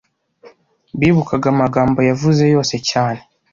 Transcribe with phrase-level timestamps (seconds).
[0.99, 3.21] bibukaga amagambo yavuze yose cyane,